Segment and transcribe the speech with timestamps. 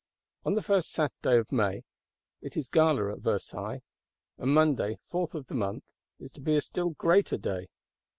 [0.45, 1.83] On the first Saturday of May,
[2.41, 3.83] it is gala at Versailles;
[4.39, 5.83] and Monday, fourth of the month,
[6.19, 7.67] is to be a still greater day.